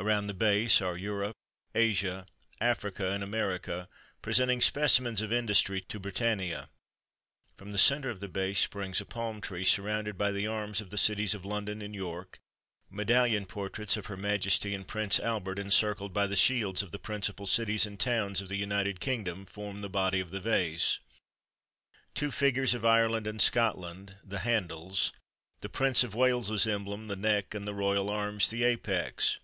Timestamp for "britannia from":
5.98-7.72